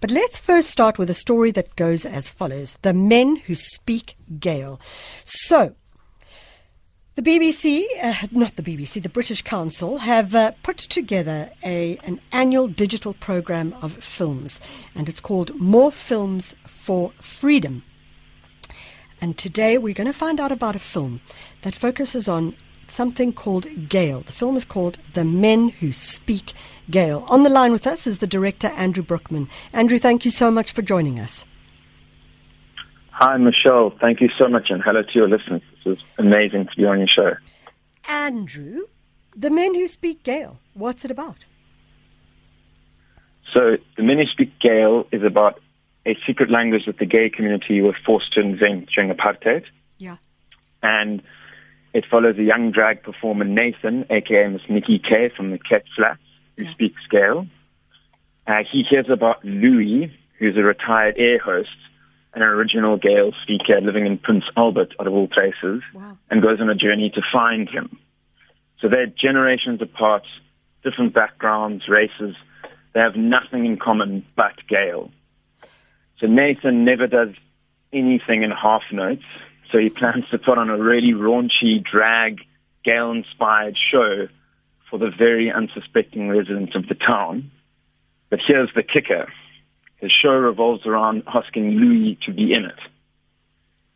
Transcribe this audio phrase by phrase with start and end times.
[0.00, 4.16] But let's first start with a story that goes as follows The Men Who Speak
[4.38, 4.80] Gayle.
[5.24, 5.74] So,
[7.16, 12.20] the BBC, uh, not the BBC, the British Council have uh, put together a, an
[12.30, 14.60] annual digital program of films,
[14.94, 17.82] and it's called More Films for Freedom.
[19.20, 21.22] And today we're going to find out about a film
[21.62, 22.54] that focuses on
[22.90, 24.20] something called Gayle.
[24.20, 26.52] The film is called The Men Who Speak
[26.90, 27.24] Gayle.
[27.28, 29.48] On the line with us is the director, Andrew Bruckman.
[29.72, 31.44] Andrew, thank you so much for joining us.
[33.10, 33.90] Hi, Michelle.
[34.00, 35.62] Thank you so much, and hello to your listeners.
[35.84, 37.32] This is amazing to be on your show.
[38.08, 38.82] Andrew,
[39.36, 41.44] The Men Who Speak Gayle, what's it about?
[43.52, 45.60] So, The Men Who Speak Gayle is about
[46.06, 49.64] a secret language that the gay community were forced to invent during apartheid.
[49.98, 50.16] Yeah.
[50.82, 51.22] And
[51.94, 56.20] it follows a young drag performer, Nathan, aka Miss Nikki K from the Cat Flats,
[56.56, 56.70] who Yeah.
[56.70, 57.46] speaks Gayle.
[58.46, 61.70] Uh, he hears about Louis, who's a retired air host,
[62.34, 66.16] an original Gayle speaker living in Prince Albert, out of all places, Wow.
[66.30, 67.98] and goes on a journey to find him.
[68.80, 70.24] So they're generations apart,
[70.84, 72.36] different backgrounds, races.
[72.92, 75.10] They have nothing in common but Gayle.
[76.20, 77.34] So Nathan never does
[77.92, 79.24] anything in half notes.
[79.72, 82.40] So he plans to put on a really raunchy, drag,
[82.84, 84.28] Gayle inspired show
[84.88, 87.50] for the very unsuspecting residents of the town.
[88.30, 89.28] But here's the kicker
[89.96, 92.78] his show revolves around asking Louis to be in it.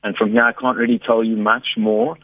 [0.03, 2.17] And from here, I can't really tell you much more.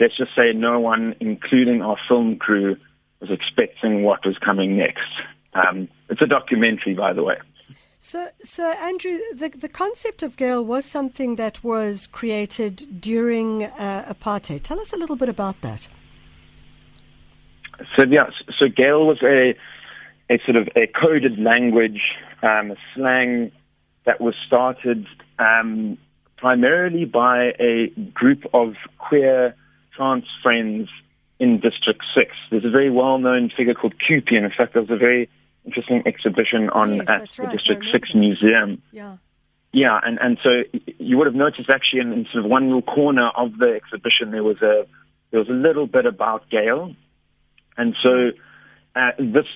[0.00, 2.76] Let's just say no one, including our film crew,
[3.20, 5.08] was expecting what was coming next.
[5.54, 7.36] Um, it's a documentary, by the way.
[8.04, 14.12] So, so Andrew, the, the concept of Gayle was something that was created during uh,
[14.12, 14.64] apartheid.
[14.64, 15.86] Tell us a little bit about that.
[17.96, 18.24] So yeah,
[18.58, 19.54] so Gayle was a
[20.28, 22.00] a sort of a coded language,
[22.42, 23.52] um, a slang
[24.04, 25.06] that was started
[25.38, 25.96] um,
[26.36, 29.54] primarily by a group of queer
[29.94, 30.88] trans friends
[31.38, 32.34] in District Six.
[32.50, 34.44] There's a very well-known figure called Cupian.
[34.44, 35.30] In fact, there was a very
[35.64, 38.14] interesting exhibition on Yes, at the right, District Six.
[38.14, 38.82] Museum.
[38.92, 39.16] Yeah.
[39.74, 40.50] Yeah, and, and so
[40.98, 44.30] you would have noticed actually in, in sort of one little corner of the exhibition
[44.30, 44.86] there was a
[45.30, 46.94] there was a little bit about Gayle,
[47.78, 48.32] and so
[48.94, 49.46] uh, this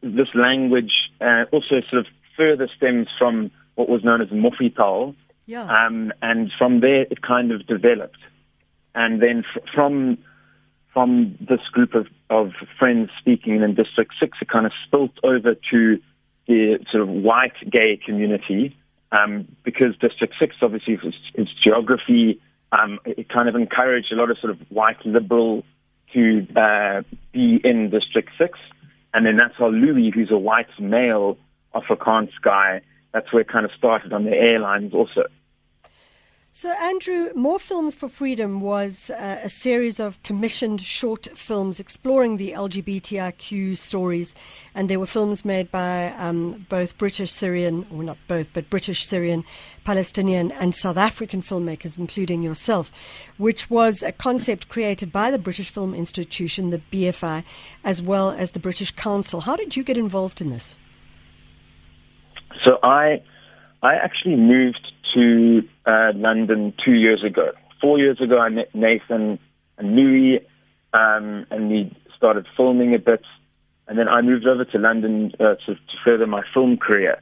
[0.00, 5.16] this language uh, also sort of further stems from what was known as Moffietaal,
[5.46, 5.64] Yeah.
[5.64, 8.18] um, and from there it kind of developed,
[8.94, 10.18] and then fr- from
[10.94, 15.54] from this group of, of friends speaking in District Six, it kind of spilt over
[15.70, 15.98] to
[16.46, 18.76] the sort of white gay community
[19.12, 22.40] um, because District Six obviously its, its geography
[22.74, 25.64] um, it kind of encouraged a lot of sort of white liberal
[26.12, 27.02] to uh,
[27.32, 28.58] be in District Six,
[29.12, 31.36] and then that's how Louis, who's a white male
[31.74, 35.24] Afrikaans guy, that's where it kind of started on the airlines also.
[36.56, 42.36] So, Andrew, More Films for Freedom was uh, a series of commissioned short films exploring
[42.36, 44.36] the LGBTIQ stories,
[44.72, 49.04] and there were films made by um, both British Syrian, or not both, but British
[49.04, 49.42] Syrian,
[49.82, 52.92] Palestinian, and South African filmmakers, including yourself,
[53.36, 57.42] which was a concept created by the British Film Institution, the BFI,
[57.82, 59.40] as well as the British Council.
[59.40, 60.76] How did you get involved in this?
[62.64, 63.24] So I,
[63.82, 67.52] I actually moved to uh, London two years ago.
[67.80, 69.38] Four years ago, I met Nathan
[69.78, 70.40] and Louis,
[70.92, 73.22] um, and we started filming a bit.
[73.86, 77.20] And then I moved over to London uh, to, to further my film career.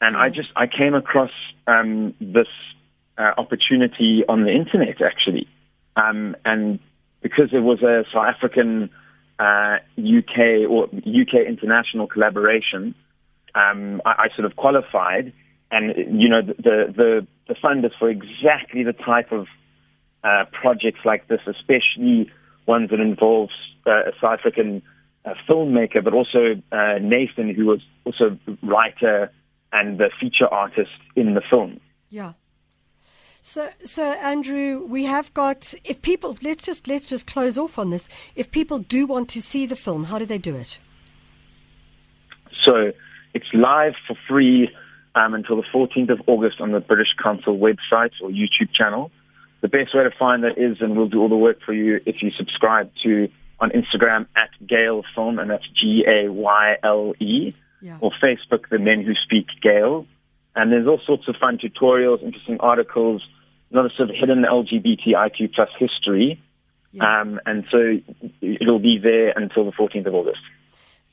[0.00, 1.30] And I just I came across
[1.66, 2.48] um, this
[3.18, 5.48] uh, opportunity on the internet actually,
[5.96, 6.78] um, and
[7.22, 8.90] because it was a South African
[9.38, 12.94] uh, UK or UK international collaboration,
[13.54, 15.32] um, I, I sort of qualified,
[15.70, 19.46] and you know the the the fund is for exactly the type of
[20.24, 22.30] uh, projects like this, especially
[22.66, 23.52] ones that involves
[23.86, 24.82] uh, a South African
[25.24, 29.30] uh, filmmaker, but also uh, Nathan, who was also writer
[29.72, 31.80] and the feature artist in the film.
[32.08, 32.32] Yeah.
[33.42, 35.74] So, so Andrew, we have got.
[35.84, 38.08] If people, let's just let's just close off on this.
[38.34, 40.78] If people do want to see the film, how do they do it?
[42.64, 42.92] So
[43.34, 44.68] it's live for free
[45.16, 49.10] um, until the 14th of August on the British Council website or YouTube channel.
[49.62, 52.00] The best way to find that is, and we'll do all the work for you
[52.06, 53.28] if you subscribe to
[53.58, 57.96] on Instagram at Gayle Film, and that's G A Y L E, Yeah.
[58.00, 60.06] or Facebook, The Men Who Speak Gayle.
[60.54, 63.26] And there's all sorts of fun tutorials, interesting articles,
[63.72, 66.40] a lot of sort of hidden LGBTIQ plus history.
[66.92, 67.20] Yeah.
[67.20, 67.98] Um, and so
[68.42, 70.40] it'll be there until the 14th of August.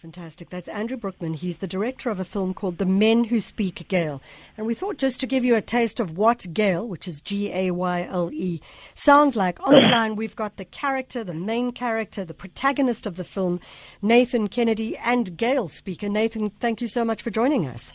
[0.04, 0.50] Fantastic.
[0.50, 1.34] That's Andrew Bruckman.
[1.34, 4.22] He's the director of a film called The Men Who Speak Gayle.
[4.58, 7.50] And we thought just to give you a taste of what Gayle, which is G
[7.54, 8.60] A Y L E,
[8.96, 9.66] sounds like.
[9.66, 13.62] On the line, we've got the character, the main character, the protagonist of the film,
[14.02, 16.10] Nathan Kennedy, and Gayle speaker.
[16.10, 17.94] Nathan, thank you so much for joining us.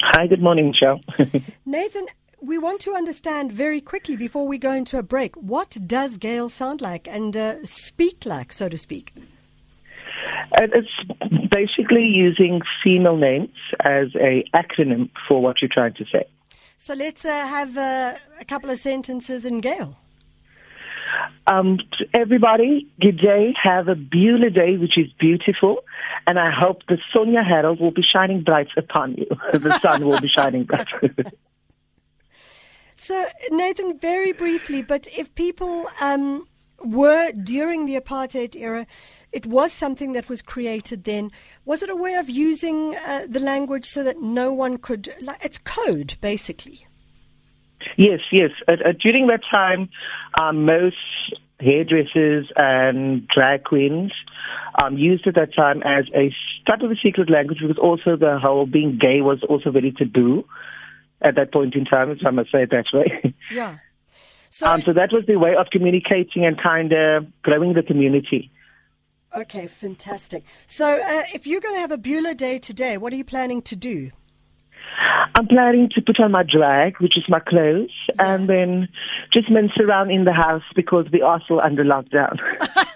[0.00, 1.00] Hi, good morning, Michelle.
[1.66, 2.06] Nathan,
[2.40, 6.48] we want to understand very quickly before we go into a break what does Gayle
[6.48, 9.12] sound like and uh, speak like, so to speak?
[10.60, 16.24] It's basically using female names as a acronym for what you're trying to say.
[16.78, 19.96] So let's uh, have uh, a couple of sentences in Gayle.
[21.46, 21.78] Um,
[22.12, 23.54] everybody, good day.
[23.62, 25.78] Have a beautiful day, which is beautiful.
[26.26, 29.26] And I hope the Sonia Herald will be shining bright upon you.
[29.52, 30.86] the sun will be shining bright.
[32.94, 36.46] so, Nathan, very briefly, but if people um,
[36.84, 38.86] were during the apartheid era,
[39.32, 41.30] it was something that was created then.
[41.64, 45.14] Was it a way of using uh, the language so that no one could?
[45.20, 46.86] Like, it's code, basically.
[47.96, 48.50] Yes, yes.
[48.66, 49.88] Uh, uh, during that time,
[50.40, 50.96] um, most
[51.60, 54.12] hairdressers and drag queens
[54.82, 56.32] um, used at that time as a
[56.66, 60.44] type of a secret language because also the whole being gay was also very taboo
[61.20, 63.34] at that point in time, if I must say it that way.
[63.50, 63.78] Yeah.
[64.50, 68.50] So, um, so that was the way of communicating and kind of growing the community.
[69.36, 70.42] Okay, fantastic.
[70.66, 73.60] So, uh, if you're going to have a Beulah Day today, what are you planning
[73.62, 74.10] to do?
[75.34, 78.34] I'm planning to put on my drag, which is my clothes, yeah.
[78.34, 78.88] and then
[79.32, 82.38] just mince around in the house because we are still under lockdown.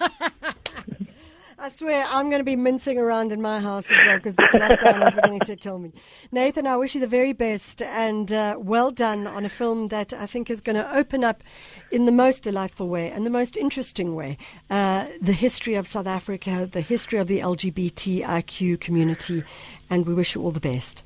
[1.63, 4.51] I swear I'm going to be mincing around in my house as well because this
[4.51, 5.93] lockdown is beginning to kill me.
[6.33, 10.13] Nathan, I wish you the very best and uh, well done on a film that
[10.13, 11.45] I think is going to open up
[11.93, 14.39] in the most delightful way and the most interesting way
[14.71, 19.45] uh, the history of South Africa, the history of the LGBTIQ community,
[19.89, 21.05] and we wish you all the best.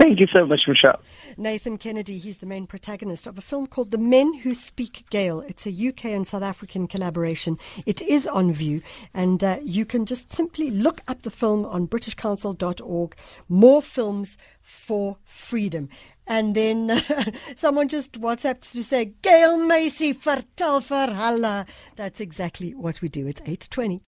[0.00, 1.00] Thank you so much, Michelle.
[1.36, 5.40] Nathan Kennedy, he's the main protagonist of a film called The Men Who Speak Gayle.
[5.42, 7.58] It's a UK and South African collaboration.
[7.86, 8.82] It is on view,
[9.12, 13.14] and uh, you can just simply look up the film on britishcouncil.org.
[13.48, 15.88] More films for freedom.
[16.26, 17.00] And then uh,
[17.56, 21.66] someone just WhatsApped to say, Gayle Macy, vertel verhalla.
[21.96, 23.26] That's exactly what we do.
[23.26, 24.02] It's 820.